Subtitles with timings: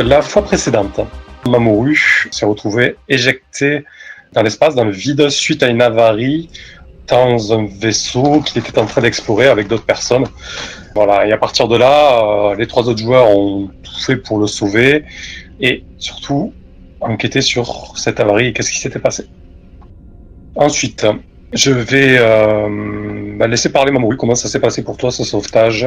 [0.00, 1.00] La fois précédente,
[1.48, 3.84] Mamoru s'est retrouvé éjecté
[4.32, 6.50] dans l'espace, dans le vide, suite à une avarie
[7.06, 10.24] dans un vaisseau qu'il était en train d'explorer avec d'autres personnes.
[10.96, 14.38] Voilà, et à partir de là, euh, les trois autres joueurs ont tout fait pour
[14.38, 15.04] le sauver
[15.60, 16.52] et surtout
[17.00, 19.26] enquêter sur cette avarie et qu'est-ce qui s'était passé.
[20.56, 21.06] Ensuite,
[21.52, 24.16] je vais euh, bah, laisser parler Mamoru.
[24.16, 25.86] Comment ça s'est passé pour toi ce sauvetage?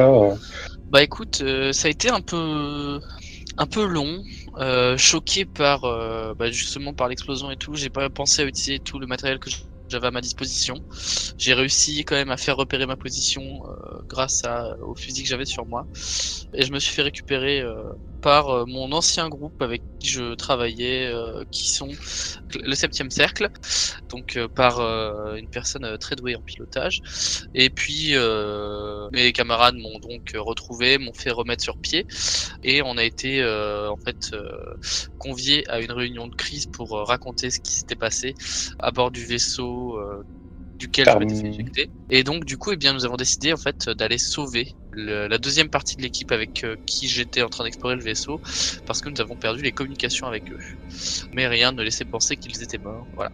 [0.90, 3.00] Bah écoute, euh, ça a été un peu
[3.58, 4.22] un peu long,
[4.58, 7.74] euh, choqué par euh, bah, justement par l'explosion et tout.
[7.76, 9.50] J'ai pas pensé à utiliser tout le matériel que
[9.90, 10.76] j'avais à ma disposition.
[11.38, 15.28] J'ai réussi quand même à faire repérer ma position euh, grâce à, au fusil que
[15.30, 15.88] j'avais sur moi.
[16.54, 17.90] Et je me suis fait récupérer euh,
[18.20, 21.90] par euh, mon ancien groupe avec qui je travaillais, euh, qui sont
[22.54, 23.48] le septième cercle,
[24.10, 27.00] donc euh, par une personne très douée en pilotage.
[27.54, 28.14] Et puis
[29.12, 32.06] mes camarades m'ont donc retrouvé, m'ont fait remettre sur pied,
[32.62, 34.34] et on a été en fait
[35.18, 38.34] conviés à une réunion de crise pour raconter ce qui s'était passé
[38.78, 39.98] à bord du vaisseau
[40.78, 41.90] duquel je m'étais Parmi- éjecter.
[42.10, 45.38] Et donc du coup, eh bien, nous avons décidé en fait d'aller sauver le- la
[45.38, 48.40] deuxième partie de l'équipe avec euh, qui j'étais en train d'explorer le vaisseau,
[48.86, 50.58] parce que nous avons perdu les communications avec eux.
[51.34, 53.06] Mais rien ne laissait penser qu'ils étaient morts.
[53.14, 53.30] Voilà.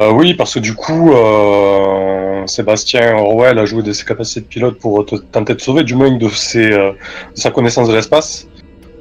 [0.00, 4.46] Euh, Oui, parce que du coup, euh, Sébastien Orwell a joué de ses capacités de
[4.46, 7.94] pilote pour te- tenter de sauver, du moins de, ses, euh, de sa connaissance de
[7.94, 8.46] l'espace.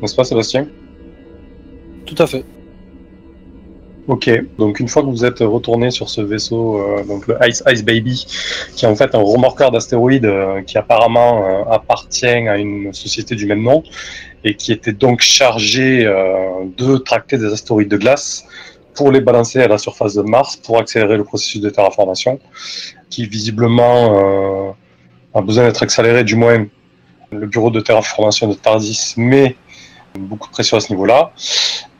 [0.01, 0.67] N'est-ce pas, Sébastien?
[2.05, 2.43] Tout à fait.
[4.07, 7.61] Ok, donc une fois que vous êtes retourné sur ce vaisseau, euh, donc le Ice
[7.67, 8.25] Ice Baby,
[8.73, 13.35] qui est en fait un remorqueur d'astéroïdes euh, qui apparemment euh, appartient à une société
[13.35, 13.83] du même nom
[14.45, 18.45] et qui était donc chargé euh, de tracter des astéroïdes de glace
[18.95, 22.39] pour les balancer à la surface de Mars pour accélérer le processus de terraformation,
[23.09, 24.71] qui visiblement euh,
[25.37, 26.65] a besoin d'être accéléré, du moins
[27.31, 29.57] le bureau de terraformation de Tardis met
[30.17, 31.31] beaucoup de pression à ce niveau-là.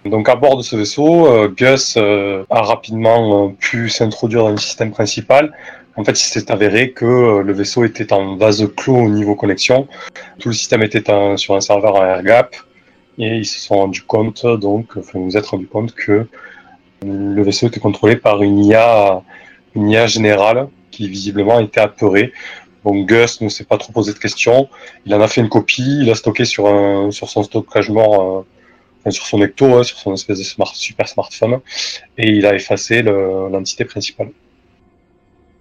[0.10, 4.52] Donc à bord de ce vaisseau, euh, Gus euh, a rapidement euh, pu s'introduire dans
[4.52, 5.54] le système principal.
[5.96, 9.88] En fait, il s'est avéré que le vaisseau était en vase clos au niveau connexion.
[10.40, 11.04] Tout le système était
[11.38, 12.56] sur un serveur en air gap.
[13.18, 16.28] Et ils se sont rendus compte, donc, enfin, vous êtes rendu compte que
[17.04, 19.24] le vaisseau était contrôlé par une IA,
[20.06, 22.32] générale qui visiblement était apeurée.
[22.86, 24.70] Donc Gus ne s'est pas trop posé de questions.
[25.08, 26.68] Il en a fait une copie, il l'a stocké sur,
[27.12, 28.46] son stockage mort
[29.12, 30.44] sur son Ecto, hein, sur son espèce de
[30.76, 31.60] super smartphone,
[32.18, 34.32] et il a effacé le- l'entité principale.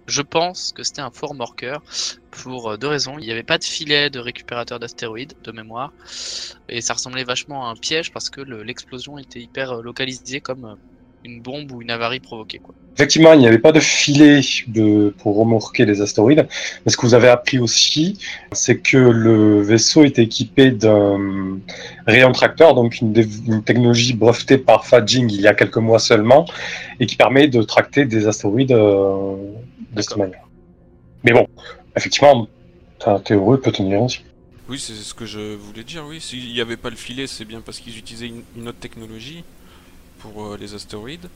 [0.07, 1.83] Je pense que c'était un faux remorqueur
[2.31, 3.19] pour euh, deux raisons.
[3.19, 5.93] Il n'y avait pas de filet de récupérateur d'astéroïdes de mémoire
[6.69, 10.41] et ça ressemblait vachement à un piège parce que le- l'explosion était hyper euh, localisée
[10.41, 10.75] comme euh,
[11.27, 12.59] une bombe ou une avarie provoquée.
[12.59, 12.73] Quoi.
[12.97, 16.47] Effectivement, il n'y avait pas de filet de, pour remorquer les astéroïdes,
[16.83, 18.17] mais ce que vous avez appris aussi,
[18.53, 21.59] c'est que le vaisseau était équipé d'un
[22.07, 23.13] rayon tracteur, donc une,
[23.63, 26.47] technologie brevetée par Fadjing il y a quelques mois seulement,
[26.99, 29.35] et qui permet de tracter des astéroïdes euh,
[29.93, 30.47] de cette manière.
[31.23, 31.47] Mais bon,
[31.95, 32.47] effectivement,
[32.97, 34.21] ta théorie peut tenir aussi.
[34.69, 36.19] Oui, c'est ce que je voulais dire, oui.
[36.19, 39.43] S'il n'y avait pas le filet, c'est bien parce qu'ils utilisaient une, une autre technologie
[40.33, 41.29] pour euh, les astéroïdes.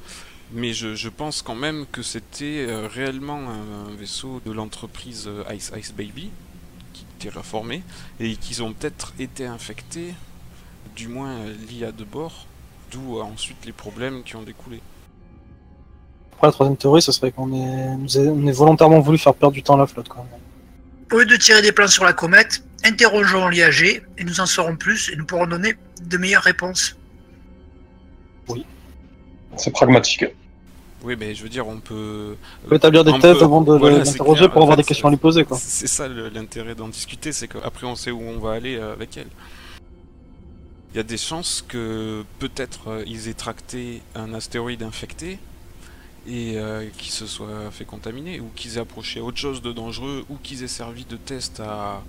[0.53, 5.25] Mais je, je pense quand même que c'était euh, réellement un, un vaisseau de l'entreprise
[5.27, 6.29] euh, Ice Ice Baby,
[6.93, 7.83] qui terraformé,
[8.19, 10.13] et qu'ils ont peut-être été infectés,
[10.95, 11.37] du moins
[11.69, 12.47] l'IA de bord,
[12.91, 14.81] d'où euh, ensuite les problèmes qui ont découlé.
[16.33, 19.35] Après, la troisième théorie, ce serait qu'on est, nous est- on est volontairement voulu faire
[19.35, 20.09] perdre du temps à la flotte.
[20.09, 20.41] Quand même.
[21.13, 24.75] Au lieu de tirer des plans sur la comète, interrogeons l'IAG et nous en saurons
[24.75, 26.97] plus et nous pourrons donner de meilleures réponses.
[29.57, 30.25] C'est pragmatique.
[31.03, 32.35] Oui, mais je veux dire, on peut...
[32.65, 34.87] On peut établir des thèses peut- avant de voilà, l'interroger pour En avoir fait, des
[34.87, 35.43] questions à lui poser.
[35.45, 35.57] Quoi.
[35.59, 39.17] C'est ça l'intérêt d'en discuter, c'est qu'après on sait où on va aller euh, avec
[39.17, 39.27] elle.
[40.93, 45.39] Il y a des chances que peut-être euh, ils aient tracté un astéroïde infecté
[46.27, 50.23] et euh, qu'ils se soient fait contaminer, ou qu'ils aient approché autre chose de dangereux,
[50.29, 52.03] ou qu'ils aient servi de test à,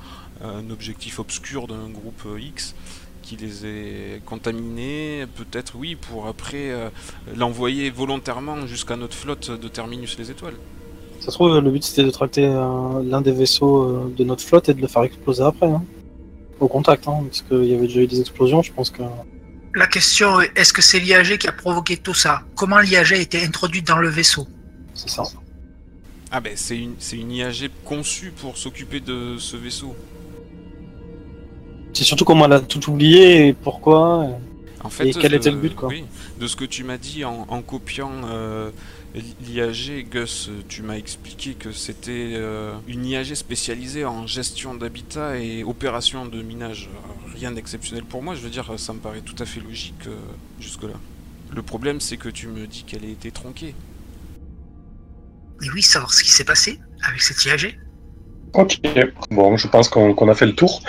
[0.45, 2.75] à un objectif obscur d'un groupe euh, X
[3.23, 6.91] qui les ait contaminés, peut-être oui, pour après euh,
[7.37, 10.57] l'envoyer volontairement jusqu'à notre flotte de Terminus les Étoiles.
[11.21, 14.43] Ça se trouve, le but c'était de tracter euh, l'un des vaisseaux euh, de notre
[14.43, 15.69] flotte et de le faire exploser après.
[15.69, 15.85] Hein.
[16.61, 19.03] Au contact, hein, parce qu'il y avait déjà eu des explosions, je pense que.
[19.75, 22.43] La question est est-ce que c'est l'IAG qui a provoqué tout ça?
[22.57, 24.47] Comment l'IAG a été introduite dans le vaisseau?
[24.95, 25.23] C'est ça.
[26.31, 29.95] Ah ben c'est une, c'est une IAG conçue pour s'occuper de ce vaisseau.
[31.93, 34.27] C'est surtout comment elle a tout oublié et pourquoi.
[34.85, 36.05] En fait, Et quel de- était le but, quoi Oui,
[36.41, 38.71] de ce que tu m'as dit en, en copiant euh,
[39.47, 45.63] L'IAG, Gus, tu m'as expliqué que c'était euh, une IAG spécialisée en gestion d'habitat et
[45.65, 46.89] opération de minage.
[47.37, 50.17] Rien d'exceptionnel pour moi, je veux dire, ça me paraît tout à fait logique euh,
[50.61, 50.95] jusque-là.
[51.55, 53.75] Le problème, c'est que tu me dis qu'elle a été tronquée.
[55.61, 57.79] Mais oui, savoir ce qui s'est passé avec cette IAG.
[58.55, 58.79] Ok,
[59.31, 60.83] bon, je pense qu'on a fait le tour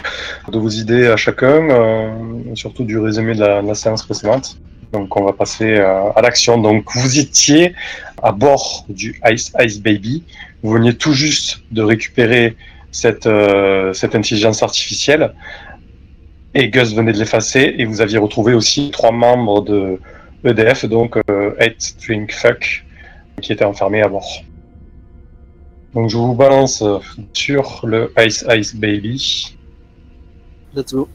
[0.52, 2.12] de vos idées à chacun, euh,
[2.56, 4.58] surtout du résumé de la, de la séance précédente.
[4.92, 6.58] Donc on va passer euh, à l'action.
[6.58, 7.74] Donc vous étiez
[8.22, 10.24] à bord du Ice Ice Baby,
[10.62, 12.56] vous veniez tout juste de récupérer
[12.92, 15.34] cette, euh, cette intelligence artificielle
[16.54, 20.00] et Gus venait de l'effacer et vous aviez retrouvé aussi trois membres de
[20.44, 22.86] EDF, donc euh, Eight Drink Fuck,
[23.42, 24.44] qui étaient enfermés à bord.
[25.94, 27.00] Donc je vous balance euh,
[27.34, 29.56] sur le Ice Ice Baby.
[30.76, 31.08] Let's go.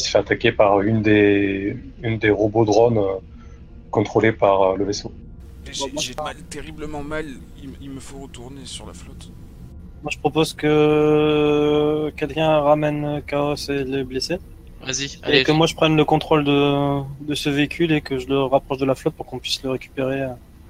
[0.00, 3.16] Il se fait attaquer par une des, une des robots drones euh,
[3.90, 5.12] contrôlés par euh, le vaisseau.
[5.70, 7.26] J'ai mal, terriblement mal,
[7.62, 9.30] il, il me faut retourner sur la flotte.
[10.02, 14.38] Moi, je propose que quelqu'un ramène Chaos et les blessés.
[14.82, 15.44] Vas-y, Et allez.
[15.44, 18.78] que moi, je prenne le contrôle de, de ce véhicule et que je le rapproche
[18.78, 20.22] de la flotte pour qu'on puisse le récupérer.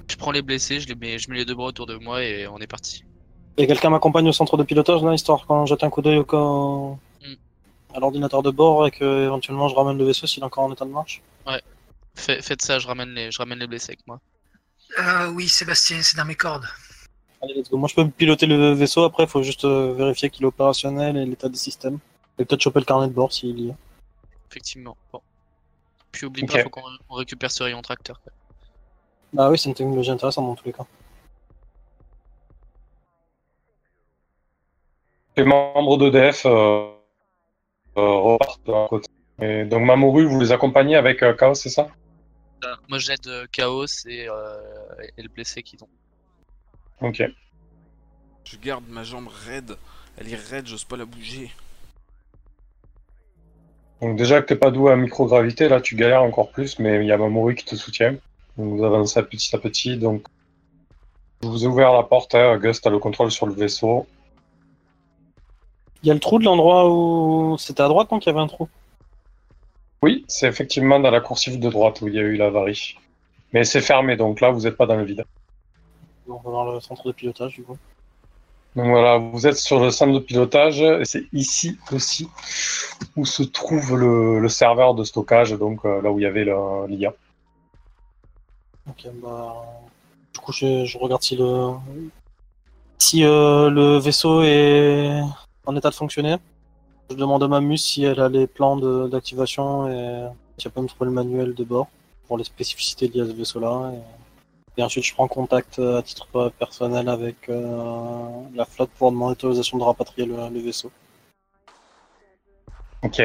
[0.09, 2.21] Je prends les blessés, je les mets, je mets les deux bras autour de moi
[2.21, 3.05] et on est parti.
[3.57, 6.25] Et quelqu'un m'accompagne au centre de pilotage, là, histoire qu'on jette un coup d'œil au
[6.25, 6.97] cas.
[7.93, 10.71] À l'ordinateur de bord et que éventuellement je ramène le vaisseau s'il est encore en
[10.73, 11.21] état de marche.
[12.15, 14.19] Fait- faites ça, je ramène les, je ramène les blessés avec moi.
[14.99, 16.65] Euh, oui, Sébastien, c'est dans mes cordes.
[17.41, 17.77] Allez, let's go.
[17.77, 19.03] Moi, je peux piloter le vaisseau.
[19.05, 21.99] Après, il faut juste euh, vérifier qu'il est opérationnel et l'état des systèmes.
[22.37, 23.75] Et peut-être choper le carnet de bord s'il y a.
[24.49, 24.97] Effectivement.
[25.13, 25.21] Bon.
[26.11, 26.51] Puis oublie Ok.
[26.51, 28.19] pas, faut qu'on on récupère ce rayon tracteur.
[28.21, 28.33] quoi.
[29.33, 30.85] Bah oui, c'est une technologie intéressante dans tous les cas.
[35.37, 36.89] Les membres d'EDF euh,
[37.95, 39.07] repartent d'un côté.
[39.41, 41.87] Et donc Mamoru, vous les accompagnez avec euh, Chaos, c'est ça?
[42.63, 44.57] Euh, Moi j'aide euh, Chaos et, euh,
[45.17, 45.89] et le blessé qui tombe.
[47.01, 47.23] Ok.
[48.43, 49.77] Je garde ma jambe raide,
[50.17, 51.51] elle est raide, j'ose pas la bouger.
[54.01, 57.07] Donc déjà que t'es pas doué à microgravité, là tu galères encore plus, mais il
[57.07, 58.15] y a Mamoru qui te soutient.
[58.57, 59.97] Donc vous avancez petit à petit.
[59.97, 60.27] Donc
[61.41, 62.57] je vous ai ouvert la porte, hein.
[62.57, 64.05] Gus, t'as le contrôle sur le vaisseau.
[66.03, 67.57] Il y a le trou de l'endroit où.
[67.57, 68.67] C'était à droite, donc il y avait un trou.
[70.03, 72.95] Oui, c'est effectivement dans la coursive de droite où il y a eu l'avarie.
[73.53, 75.25] Mais c'est fermé, donc là vous n'êtes pas dans le vide.
[76.27, 77.77] On va voir le centre de pilotage, du coup.
[78.75, 82.29] Donc voilà, vous êtes sur le centre de pilotage, et c'est ici aussi
[83.17, 86.45] où se trouve le, le serveur de stockage, donc euh, là où il y avait
[86.87, 87.13] l'IA.
[88.89, 89.53] Ok, bah.
[90.33, 91.73] Du coup, je, je regarde si le.
[92.97, 95.21] Si euh, le vaisseau est
[95.65, 96.35] en état de fonctionner.
[97.09, 98.77] Je demande à Mamus si elle a les plans
[99.07, 100.27] d'activation et
[100.57, 101.87] si elle peut me trouver le manuel de bord
[102.27, 103.91] pour les spécificités liées à ce vaisseau-là.
[103.93, 104.79] Et...
[104.79, 109.11] et ensuite, je prends contact euh, à titre euh, personnel avec euh, la flotte pour
[109.11, 110.91] demander l'autorisation de rapatrier le, le vaisseau.
[113.03, 113.21] Ok.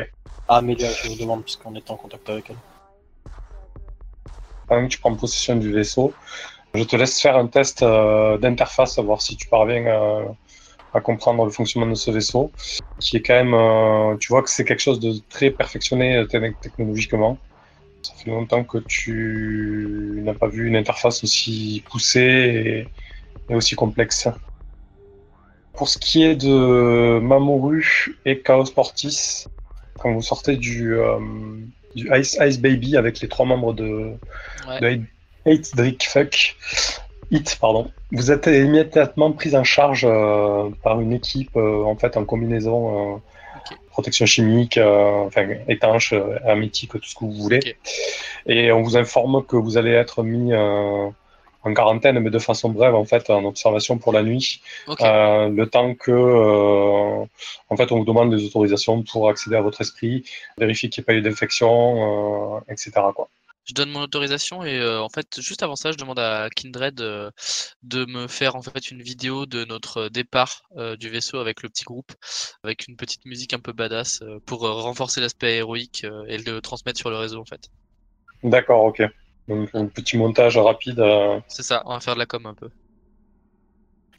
[0.48, 2.56] Ah, Amélia, je vous demande, puisqu'on est en contact avec elle.
[4.66, 6.12] Pendant que tu prends possession du vaisseau,
[6.74, 10.22] je te laisse faire un test euh, d'interface, voir si tu parviens à,
[10.96, 12.50] à comprendre le fonctionnement de ce vaisseau,
[13.00, 16.24] qui est quand même, euh, tu vois que c'est quelque chose de très perfectionné euh,
[16.26, 17.38] te- technologiquement.
[18.02, 22.88] Ça fait longtemps que tu n'as pas vu une interface aussi poussée
[23.48, 24.28] et, et aussi complexe.
[25.74, 29.46] Pour ce qui est de Mamoru et Chaos Portis,
[29.98, 31.18] quand vous sortez du, euh,
[31.94, 34.12] du Ice Ice Baby avec les trois membres de,
[34.66, 34.80] Ouais.
[34.80, 35.00] de
[35.44, 36.56] Hate Drick Fuck,
[37.30, 37.90] Hit, pardon.
[38.12, 43.16] Vous êtes immédiatement pris en charge euh, par une équipe euh, en fait en combinaison
[43.16, 43.18] euh,
[43.90, 47.76] protection chimique, euh, enfin étanche, euh, hermétique, tout ce que vous voulez.
[48.46, 51.08] Et on vous informe que vous allez être mis euh,
[51.66, 54.60] en quarantaine, mais de façon brève en fait, en observation pour la nuit,
[55.00, 57.24] euh, le temps que euh,
[57.70, 60.24] en fait on vous demande des autorisations pour accéder à votre esprit,
[60.58, 62.92] vérifier qu'il n'y ait pas eu d'infection, euh, etc.
[63.14, 63.28] Quoi.
[63.66, 67.00] Je donne mon autorisation et euh, en fait juste avant ça je demande à Kindred
[67.00, 67.32] euh,
[67.82, 71.68] de me faire en fait une vidéo de notre départ euh, du vaisseau avec le
[71.68, 72.12] petit groupe
[72.62, 77.10] avec une petite musique un peu badass pour renforcer l'aspect héroïque et le transmettre sur
[77.10, 77.68] le réseau en fait.
[78.44, 79.02] D'accord, ok.
[79.48, 81.02] Donc un petit montage rapide.
[81.48, 82.70] C'est ça, on va faire de la com un peu.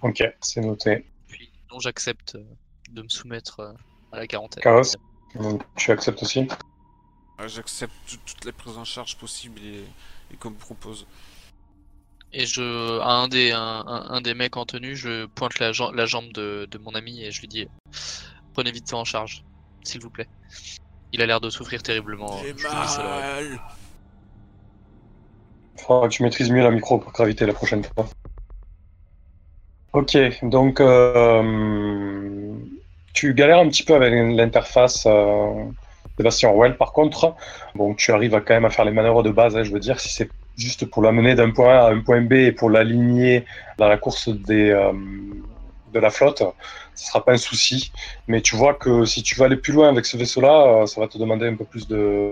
[0.01, 1.06] Ok, c'est noté.
[1.27, 2.38] Puis non j'accepte
[2.92, 3.62] de me soumettre
[4.12, 4.63] à la quarantaine.
[4.63, 4.96] Chaos.
[5.77, 6.48] Tu acceptes aussi?
[7.46, 9.84] J'accepte tout- toutes les prises en charge possibles et,
[10.32, 11.06] et qu'on me propose.
[12.32, 15.72] Et je, à un des, un, un- un des mecs en tenue, je pointe la,
[15.72, 17.67] jam- la jambe de, de mon ami et je lui dis
[18.53, 19.46] Prenez vite ça en charge,
[19.84, 20.29] s'il vous plaît.
[21.13, 22.38] Il a l'air de souffrir terriblement.
[22.44, 23.24] J'ai Je lui dis ça, là.
[23.41, 23.60] mal.
[25.79, 28.08] Faudra que tu maîtrises mieux la microgravité la prochaine fois.
[29.94, 32.53] Ok, donc euh,
[33.13, 35.65] tu galères un petit peu avec l'interface euh,
[36.18, 36.78] Sébastien Orwell.
[36.78, 37.36] Par contre,
[37.76, 39.56] bon, tu arrives à quand même à faire les manœuvres de base.
[39.56, 42.22] hein, je veux dire, si c'est juste pour l'amener d'un point A à un point
[42.22, 43.46] B et pour l'aligner
[43.78, 44.92] dans la course des, euh,
[45.94, 46.44] de la flotte,
[46.96, 47.92] ce sera pas un souci.
[48.28, 51.00] Mais tu vois que si tu veux aller plus loin avec ce vaisseau-là, euh, ça
[51.00, 52.32] va te demander un peu plus de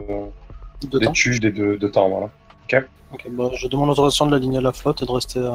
[0.82, 2.10] d'études et de, de temps.
[2.10, 2.30] Voilà.
[3.14, 5.52] Ok, bah, je demande l'autorisation de l'aligner à la flotte et de rester euh,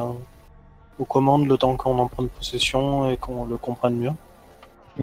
[0.97, 4.11] aux commandes le temps qu'on en prenne possession et qu'on le comprenne mieux.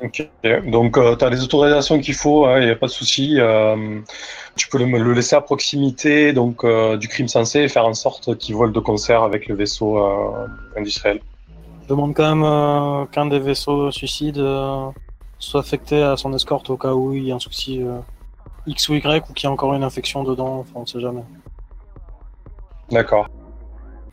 [0.02, 0.28] Ok,
[0.67, 3.37] donc tu as les autorisations qu'il faut, il n'y a pas de souci.
[3.40, 4.00] euh,
[4.55, 7.95] tu peux le, le laisser à proximité donc euh, du crime sensé et faire en
[7.95, 11.21] sorte qu'il vole de concert avec le vaisseau euh, industriel.
[11.83, 14.87] Je demande quand même euh, qu'un des vaisseaux suicides euh,
[15.38, 17.99] soit affecté à son escorte au cas où il y a un souci euh,
[18.67, 21.25] X ou Y ou qu'il y a encore une infection dedans, enfin on sait jamais.
[22.90, 23.28] D'accord.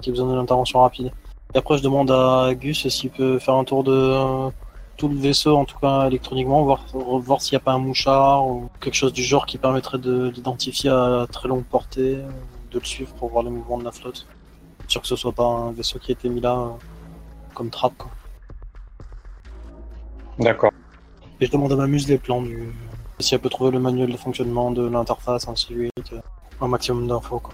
[0.02, 1.12] Qu'il y a besoin d'une intervention rapide.
[1.54, 4.50] Et après je demande à Gus s'il peut faire un tour de euh,
[4.98, 8.48] tout le vaisseau, en tout cas électroniquement, voir, voir s'il n'y a pas un mouchard
[8.48, 12.18] ou quelque chose du genre qui permettrait de l'identifier à très longue portée,
[12.72, 14.26] de le suivre pour voir les mouvements de la flotte.
[14.88, 16.68] Sûr que ce soit pas un vaisseau qui a été mis là euh,
[17.54, 17.98] comme trappe.
[17.98, 18.12] Quoi.
[20.40, 20.72] D'accord.
[21.40, 22.74] Et je demande à Mamuse les plans du.
[23.20, 26.14] Si elle peut trouver le manuel de fonctionnement de l'interface, ainsi de suite.
[26.14, 26.20] euh,
[26.62, 27.54] Un maximum d'infos, quoi.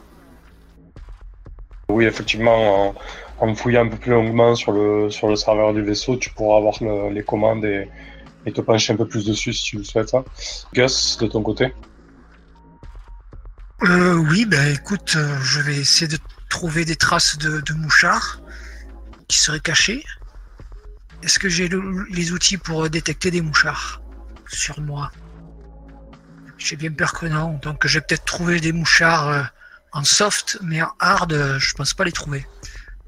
[1.91, 2.95] Oui, effectivement,
[3.39, 7.11] en, fouillant un peu plus longuement sur le, serveur du vaisseau, tu pourras avoir le-
[7.13, 7.89] les commandes et,
[8.53, 10.13] te pencher un peu plus dessus si tu le souhaites.
[10.13, 10.25] hein.
[10.73, 11.73] Gus, de ton côté?
[13.83, 16.17] Euh, oui, ben écoute, euh, je vais essayer de
[16.49, 18.41] trouver des traces de, mouchards
[19.27, 20.03] qui seraient cachés.
[21.23, 24.01] Est-ce que j'ai le- les outils pour euh, détecter des mouchards
[24.47, 25.11] sur moi?
[26.57, 29.43] J'ai bien peur que non, donc je vais peut-être trouver des mouchards euh,
[29.93, 32.45] en soft, mais en hard, je pense pas les trouver.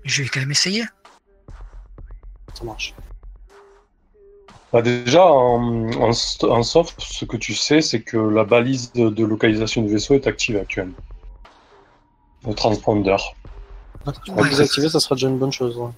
[0.03, 0.85] Mais je vais quand même essayer.
[2.53, 2.93] Ça marche.
[4.73, 8.91] Bah déjà, en, en, st- en soft, ce que tu sais, c'est que la balise
[8.91, 10.95] de, de localisation du vaisseau est active actuellement.
[12.45, 13.35] Le transpondeur.
[14.25, 14.43] Tu Ouais.
[14.43, 15.77] peux désactiver, ça serait déjà une bonne chose.
[15.77, 15.91] Ouais,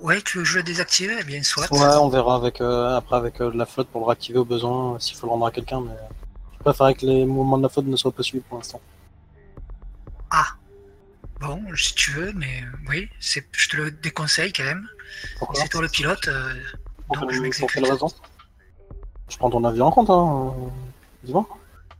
[0.00, 1.16] Ouais, tu veux que je le désactive?
[1.20, 1.68] Eh bien, soit.
[1.70, 4.94] Ouais, on verra avec, euh, après avec euh, la flotte pour le réactiver au besoin,
[4.94, 5.94] euh, s'il faut le rendre à quelqu'un, mais
[6.52, 8.80] je préférerais que les mouvements de la flotte ne soient pas suivis pour l'instant.
[10.34, 10.46] Ah.
[11.40, 14.88] Bon, si tu veux, mais euh, oui, c'est, je te le déconseille quand même.
[15.38, 16.26] Pourquoi C'est toi le pilote.
[16.28, 16.54] euh,
[17.08, 17.70] pour, donc je pour m'exécute.
[17.74, 18.08] quelle raison?
[19.28, 20.54] Je prends ton avis en compte, hein.
[20.56, 20.68] euh,
[21.24, 21.46] Dis-moi.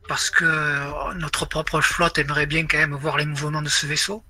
[0.09, 4.23] Parce que notre propre flotte aimerait bien quand même voir les mouvements de ce vaisseau.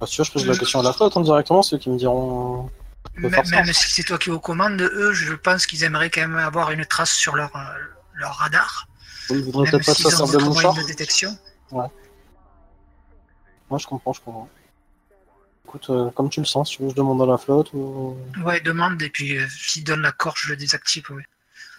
[0.00, 1.78] Bah, si tu veux, je pose la question à la flotte hein, directement, c'est eux
[1.78, 2.70] qui me diront.
[3.16, 6.20] Même, même si c'est toi qui es aux commandes, eux, je pense qu'ils aimeraient quand
[6.22, 7.50] même avoir une trace sur leur,
[8.14, 8.88] leur radar.
[9.30, 10.74] euh, Ils voudraient Même peut-être pas ça de mouchard.
[10.74, 11.36] de détection.
[13.70, 14.48] Moi, je comprends, je comprends.
[15.66, 18.16] Écoute, euh, comme tu le sens, si tu veux, je demande à la flotte ou.
[18.44, 21.22] Ouais, demande, et puis euh, s'ils donnent l'accord, je le désactive, oui.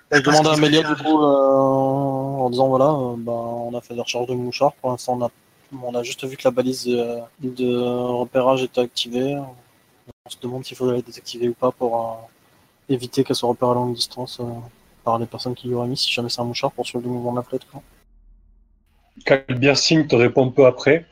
[0.10, 3.82] Bah, je demande à Amélia du coup euh, en disant voilà, euh, bah, on a
[3.82, 4.74] fait des recherches de mouchards.
[4.74, 5.32] Pour l'instant, on a,
[5.84, 9.38] on a juste vu que la balise de repérage était activée.
[10.26, 13.72] On se demande s'il faudrait la désactiver ou pas pour euh, éviter qu'elle soit repérée
[13.72, 14.46] à longue distance euh,
[15.04, 17.10] par les personnes qui y auraient mis si jamais c'est un mouchard pour suivre le
[17.10, 17.66] mouvement de la flotte.
[17.72, 17.82] Quoi.
[19.26, 21.08] Kalbir Singh te répond peu après.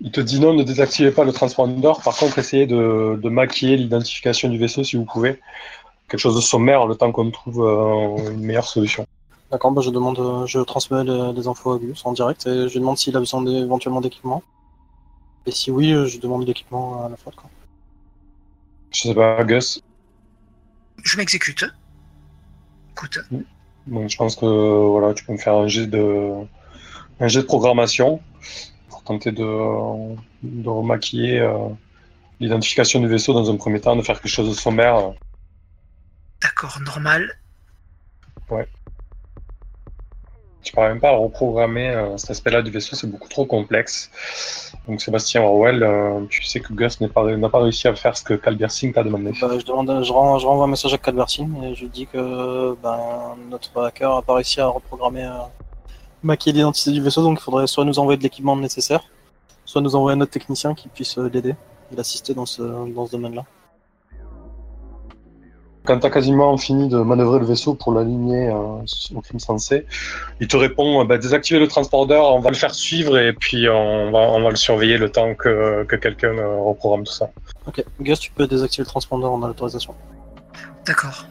[0.00, 2.00] Il te dit non, ne désactivez pas le transpondeur.
[2.00, 5.38] Par contre, essayez de, de maquiller l'identification du vaisseau si vous pouvez.
[6.08, 9.06] Quelque chose de sommaire, le temps qu'on trouve euh, une meilleure solution.
[9.50, 12.68] D'accord, bah, je demande, euh, je transmets les, les infos à Gus en direct et
[12.68, 14.42] je lui demande s'il a besoin éventuellement d'équipement.
[15.46, 17.36] Et si oui, euh, je demande l'équipement à la flotte.
[17.36, 17.50] Quoi.
[18.92, 19.82] Je sais pas, Gus.
[21.04, 21.64] Je m'exécute.
[22.92, 23.18] Écoute,
[23.86, 26.32] Donc, je pense que voilà, tu peux me faire un jet de,
[27.20, 28.20] un jet de programmation
[29.10, 29.44] tenter de,
[30.42, 31.68] de remaquiller euh,
[32.40, 35.12] l'identification du vaisseau dans un premier temps, de faire quelque chose de sommaire.
[36.42, 37.38] d'accord, normal.
[40.62, 44.10] Tu ne même pas à reprogrammer euh, cet aspect-là du vaisseau, c'est beaucoup trop complexe.
[44.86, 48.16] Donc Sébastien Orwell, euh, tu sais que Gus n'a pas, n'a pas réussi à faire
[48.16, 49.32] ce que Calbert Singh t'a demandé.
[49.40, 52.74] Bah, je, demande, je, ren- je renvoie un message à Calvertine et je dis que
[52.82, 55.38] ben, notre hacker a pas réussi à reprogrammer, euh,
[56.22, 59.02] maquiller l'identité du vaisseau, donc il faudrait soit nous envoyer de l'équipement nécessaire,
[59.64, 61.54] soit nous envoyer un autre technicien qui puisse euh, l'aider
[61.92, 63.44] et l'assister dans ce, dans ce domaine-là.
[65.84, 68.84] Quand tu as quasiment fini de manœuvrer le vaisseau pour l'aligner euh,
[69.14, 69.86] au crime sensé,
[70.38, 74.10] il te répond bah, désactiver le transpondeur, on va le faire suivre et puis on
[74.10, 77.30] va, on va le surveiller le temps que, que quelqu'un euh, reprogramme tout ça.
[77.66, 79.94] Ok, Gus, tu peux désactiver le transpondeur, on a l'autorisation.
[80.84, 81.24] D'accord.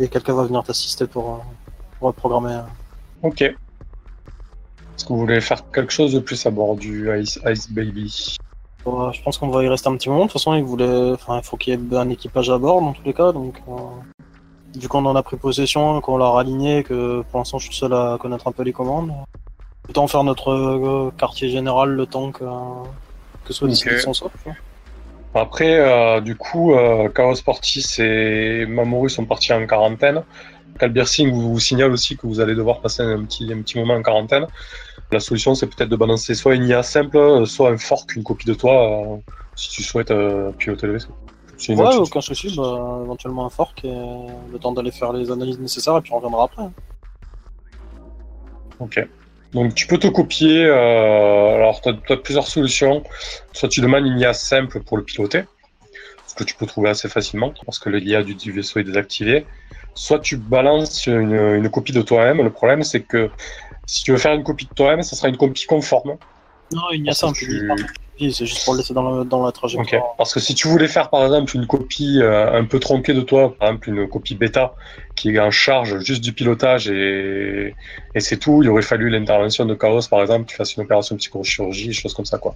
[0.00, 1.38] Et quelqu'un va venir t'assister pour, euh,
[1.98, 2.62] pour reprogrammer.
[3.24, 3.40] Ok.
[3.42, 8.36] Est-ce que vous voulez faire quelque chose de plus à bord du Ice, Ice Baby?
[8.84, 10.26] Ouais, je pense qu'on va y rester un petit moment.
[10.26, 12.80] De toute façon, il voulait, enfin, il faut qu'il y ait un équipage à bord
[12.80, 13.32] dans tous les cas.
[13.32, 13.72] Donc, euh,
[14.78, 17.94] vu qu'on en a pris possession, qu'on l'a raligné, que pour l'instant je suis seul
[17.94, 19.12] à connaître un peu les commandes,
[19.88, 22.44] autant faire notre euh, quartier général le temps que
[23.44, 24.00] que soit décidé Ok.
[24.00, 24.30] son sort.
[24.42, 24.54] tu vois.
[25.40, 30.22] Après, euh, du coup, euh, Chaos Portis et Mamoru sont partis en quarantaine.
[31.06, 33.94] Singh vous, vous signale aussi que vous allez devoir passer un petit, un petit moment
[33.94, 34.46] en quarantaine.
[35.10, 38.46] La solution, c'est peut-être de balancer soit une IA simple, soit un fork, une copie
[38.46, 39.16] de toi, euh,
[39.54, 41.12] si tu souhaites euh, piloter le vaisseau.
[41.68, 42.02] Ouais, option.
[42.02, 42.54] aucun souci.
[42.56, 46.16] Bah, éventuellement un fork et le temps d'aller faire les analyses nécessaires et puis on
[46.16, 46.64] reviendra après.
[48.80, 49.06] Ok.
[49.52, 50.64] Donc tu peux te copier.
[50.64, 53.04] euh, alors tu as, plusieurs solutions.
[53.52, 55.44] Soit tu demandes une IA simple pour le piloter,
[56.26, 59.46] ce que tu peux trouver assez facilement parce que l'IA du, du vaisseau est désactivé.
[59.94, 62.42] Soit tu balances une, une copie de toi-même.
[62.42, 63.30] Le problème c'est que
[63.86, 66.16] si tu veux faire une copie de toi-même, ça sera une copie conforme.
[66.72, 67.32] Non, il y a peu.
[67.32, 67.68] tu-
[68.32, 70.14] C'est juste pour le laisser dans, le, dans la trajectoire.
[70.16, 73.20] Parce que si tu voulais faire par exemple une copie euh, un peu tronquée de
[73.20, 74.74] toi, par exemple une copie bêta
[75.16, 77.74] qui est en charge juste du pilotage et,
[78.14, 81.16] et c'est tout, il aurait fallu l'intervention de Chaos par exemple, qui fasse une opération
[81.16, 82.54] psychochirurgie, des choses comme ça quoi.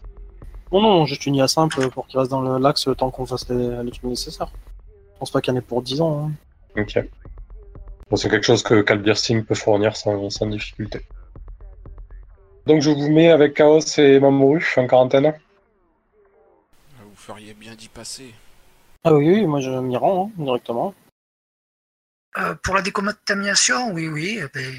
[0.72, 3.26] Non, non, juste une IA simple pour qu'il reste dans le- l'axe le temps qu'on
[3.26, 4.50] fasse les, les trucs nécessaires.
[5.14, 6.30] Je pense pas qu'il y en ait pour 10 ans.
[6.76, 6.80] hein.
[6.80, 6.98] Ok.
[8.10, 11.00] Bon, c'est quelque chose que Calbir Singh peut fournir sans, sans difficulté.
[12.66, 15.26] Donc je vous mets avec Chaos et Mamoru en quarantaine.
[15.26, 18.34] Ah, Vous feriez bien d'y passer.
[19.04, 20.94] Ah oui, oui, moi je m'y rends hein, directement.
[22.38, 24.74] Euh, pour la décontamination, oui, oui, eh ben,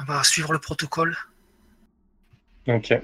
[0.00, 1.16] on va suivre le protocole.
[2.66, 2.94] Ok.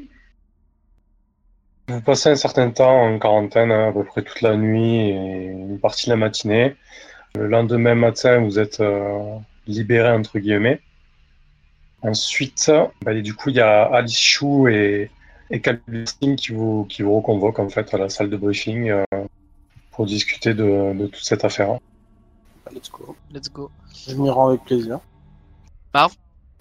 [1.88, 5.44] Vous passez un certain temps en quarantaine, hein, à peu près toute la nuit et
[5.44, 6.76] une partie de la matinée.
[7.34, 10.80] Le lendemain matin, vous êtes euh, libéré entre guillemets.
[12.02, 12.70] Ensuite,
[13.02, 15.10] bah, et du coup, il y a Alice Chou et,
[15.50, 16.04] et Calvin
[16.36, 19.04] qui vous, qui vous reconvoquent en fait à la salle de briefing euh,
[19.90, 21.78] pour discuter de, de toute cette affaire.
[22.72, 23.16] Let's go.
[23.32, 23.70] Let's go.
[24.08, 25.00] Je m'y rends avec plaisir.
[25.92, 26.14] Marv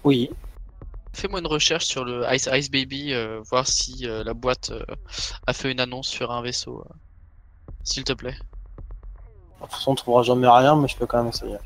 [0.04, 0.30] Oui.
[1.14, 4.84] Fais-moi une recherche sur le Ice Ice Baby, euh, voir si euh, la boîte euh,
[5.48, 6.84] a fait une annonce sur un vaisseau.
[6.86, 6.94] euh,
[7.84, 8.36] S'il te plaît.
[9.60, 11.58] De toute façon, on trouvera jamais rien, mais je peux quand même essayer.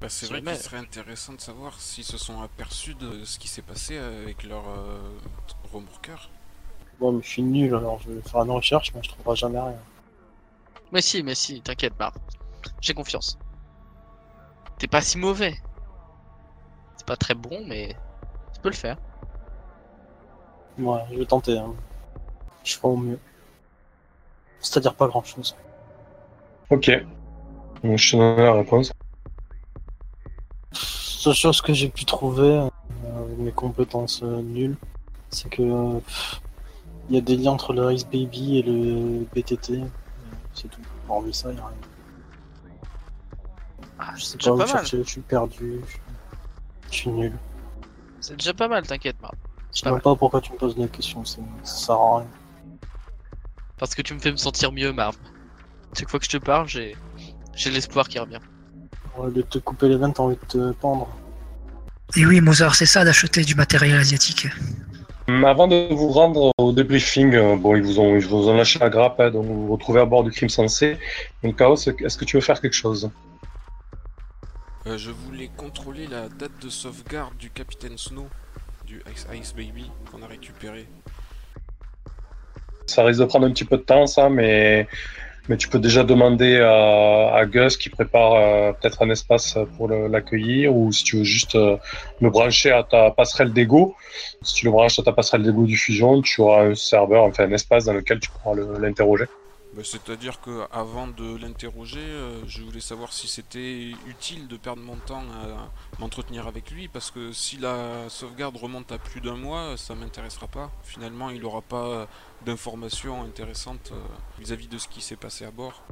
[0.00, 3.48] Bah, c'est vrai qu'il serait intéressant de savoir s'ils se sont aperçus de ce qui
[3.48, 4.98] s'est passé avec leur euh,
[5.72, 6.30] remorqueur.
[7.00, 9.60] Bon, mais je suis nul, alors je vais faire une recherche, mais je trouverai jamais
[9.60, 9.76] rien.
[10.92, 12.14] Mais si, mais si, t'inquiète, Marv.
[12.80, 13.38] J'ai confiance.
[14.78, 15.54] T'es pas si mauvais.
[16.96, 17.96] C'est pas très bon, mais
[18.54, 18.98] tu peux le faire.
[20.78, 21.58] Ouais, je vais tenter.
[21.58, 21.74] hein.
[22.64, 23.20] Je ferai au mieux.
[24.60, 25.56] C'est-à-dire pas grand-chose.
[26.70, 26.90] Ok.
[27.84, 28.92] Donc, je te donne la réponse.
[31.20, 32.68] Seule chose que j'ai pu trouver, euh,
[33.18, 34.76] avec mes compétences euh, nulles,
[35.28, 36.00] c'est que euh,
[37.10, 39.72] il y a des liens entre le Ice Baby et le BTT.
[39.82, 39.84] euh,
[40.54, 40.80] C'est tout.
[41.10, 41.76] Hormis ça, il y a rien.
[43.98, 44.76] Ah, Je sais pas déjà où pas mal.
[44.78, 45.80] chercher, je suis perdu.
[45.86, 45.96] Je,
[46.90, 47.36] je suis nul.
[48.22, 49.34] C'est déjà pas mal, t'inquiète, Marv.
[49.74, 52.26] Je sais même pas pourquoi tu me poses des questions, c'est- ça sert à rien.
[53.76, 55.16] Parce que tu me fais me sentir mieux, Marv.
[55.98, 56.96] Chaque fois que je te parle, j'ai
[57.54, 58.38] j'ai l'espoir qui revient.
[59.16, 61.08] Au lieu de te couper les veines, t'as envie de te pendre.
[62.16, 64.48] Et oui, Mozart, c'est ça d'acheter du matériel asiatique.
[65.28, 68.80] Avant de vous rendre au débriefing, euh, bon, ils vous ont, ils vous ont lâché
[68.80, 70.98] la grappe, hein, donc vous vous retrouvez à bord du crime sensé.
[71.44, 73.10] Donc, Chaos, est-ce que tu veux faire quelque chose?
[74.86, 78.26] Euh, je voulais contrôler la date de sauvegarde du Capitaine Snow,
[78.86, 80.88] du Ice Ice Baby qu'on a récupéré.
[82.86, 84.88] Ça risque de prendre un petit peu de temps, ça, mais,
[85.50, 90.72] mais tu peux déjà demander à, Gus qui prépare euh, peut-être un espace pour l'accueillir,
[90.72, 91.76] ou si tu veux juste euh,
[92.20, 93.96] le brancher à ta passerelle d'ego.
[94.42, 97.48] Si tu le branches à ta passerelle d'ego du Fusion, tu auras un serveur, enfin
[97.48, 99.26] un espace dans lequel tu pourras l'interroger.
[99.74, 104.82] Bah, C'est-à-dire que avant de l'interroger, euh, je voulais savoir si c'était utile de perdre
[104.82, 109.36] mon temps à m'entretenir avec lui, parce que si la sauvegarde remonte à plus d'un
[109.36, 110.70] mois, ça m'intéressera pas.
[110.82, 112.08] Finalement, il aura pas
[112.44, 114.00] d'informations intéressantes euh,
[114.38, 115.82] vis-à-vis de ce qui s'est passé à bord.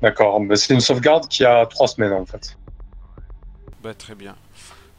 [0.00, 2.56] D'accord, mais c'est une sauvegarde qui a trois semaines en fait.
[3.82, 4.36] Bah très bien.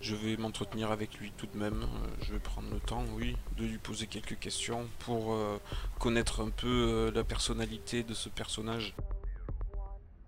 [0.01, 1.83] Je vais m'entretenir avec lui tout de même.
[1.83, 5.59] Euh, je vais prendre le temps, oui, de lui poser quelques questions pour euh,
[5.99, 8.95] connaître un peu euh, la personnalité de ce personnage.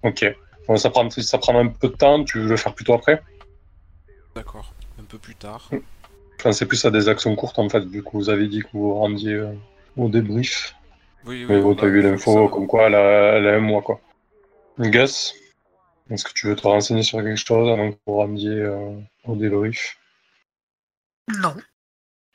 [0.03, 0.25] Ok.
[0.67, 3.21] Bon, ça, prend, ça prend un peu de temps, tu veux le faire plutôt après?
[4.35, 4.73] D'accord.
[4.99, 5.69] Un peu plus tard.
[5.71, 8.67] Je pensais plus à des actions courtes en fait, vu que vous avez dit que
[8.73, 9.53] vous vous rendiez euh,
[9.97, 10.75] au débrief.
[11.25, 11.45] Oui, oui.
[11.49, 14.01] Mais bon, t'as eu l'info comme quoi elle a, elle a un mois quoi.
[14.79, 15.35] Gus,
[16.09, 19.35] est-ce que tu veux te renseigner sur quelque chose avant que vous rendiez euh, au
[19.35, 19.97] débrief
[21.27, 21.55] Non.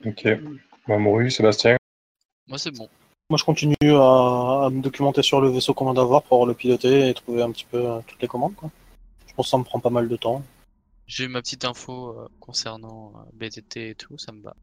[0.05, 0.27] Ok.
[0.89, 1.77] Mamoru, Sébastien
[2.47, 2.89] Moi, c'est bon.
[3.29, 6.55] Moi, je continue à, à me documenter sur le vaisseau qu'on vient d'avoir pour le
[6.55, 8.55] piloter et trouver un petit peu euh, toutes les commandes.
[8.55, 8.71] Quoi.
[9.27, 10.43] Je pense que ça me prend pas mal de temps.
[11.07, 14.55] J'ai eu ma petite info euh, concernant euh, BTT et tout, ça me va.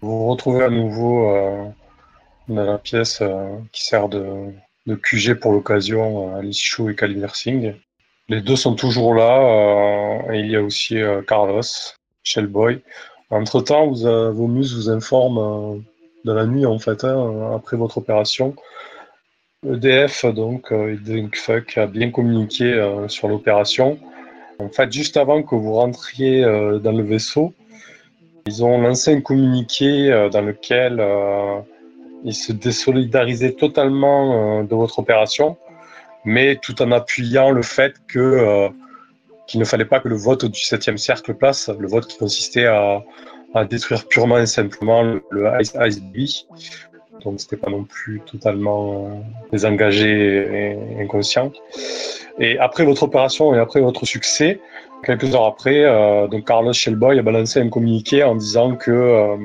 [0.00, 1.68] Vous vous retrouvez à nouveau euh,
[2.48, 4.52] dans la pièce euh, qui sert de,
[4.86, 7.76] de QG pour l'occasion à Lishu et Singh.
[8.30, 11.62] Les deux sont toujours là euh, et il y a aussi euh, Carlos,
[12.24, 12.82] Shellboy.
[13.30, 15.82] Entre-temps, vous, euh, vos muses vous informent
[16.26, 18.54] de la nuit en fait, hein, après votre opération.
[19.66, 22.64] EDF, donc, Drinkfuck a bien communiqué
[23.08, 23.98] sur l'opération.
[24.60, 27.52] En fait, juste avant que vous rentriez dans le vaisseau,
[28.46, 31.04] ils ont lancé un communiqué dans lequel
[32.22, 35.56] ils se désolidarisaient totalement de votre opération,
[36.24, 38.68] mais tout en appuyant le fait que euh,
[39.46, 42.66] qu'il ne fallait pas que le vote du 7e cercle place, le vote qui consistait
[42.66, 43.02] à,
[43.54, 45.74] à détruire purement et simplement le, Ice,
[46.14, 46.46] Ice.
[47.24, 51.52] Donc c'était pas non plus totalement désengagé et inconscient.
[52.38, 54.60] Et après votre opération et après votre succès,
[55.04, 59.36] Quelques heures après, euh, donc Carlos Shellboy a balancé un communiqué en disant que, euh,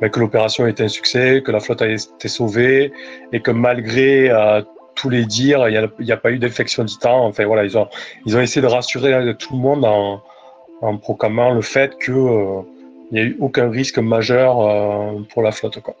[0.00, 2.92] ben, que l'opération était un succès, que la flotte a été sauvée
[3.32, 4.60] et que malgré euh,
[5.00, 7.24] tous les dires, il n'y a, pas eu d'infection du temps.
[7.26, 7.88] Enfin voilà, ils ont,
[8.26, 10.22] ils ont essayé de rassurer tout le monde en,
[10.82, 12.60] en proclamant le fait qu'il euh,
[13.10, 15.80] n'y a eu aucun risque majeur euh, pour la flotte.
[15.80, 15.96] Quoi.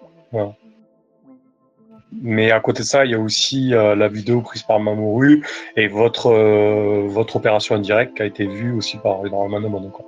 [2.12, 5.46] Mais à côté de ça, il y a aussi euh, la vidéo prise par Mamoru
[5.76, 9.68] et votre, euh, votre opération en direct qui a été vue aussi par énormément de
[9.68, 9.92] monde.
[9.92, 10.04] Quoi.